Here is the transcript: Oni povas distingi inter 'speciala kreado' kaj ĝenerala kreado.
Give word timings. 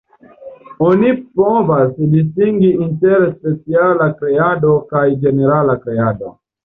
Oni 0.85 1.11
povas 1.41 1.91
distingi 2.15 2.71
inter 2.85 3.27
'speciala 3.35 4.09
kreado' 4.23 4.75
kaj 4.95 5.05
ĝenerala 5.27 5.77
kreado. 5.85 6.35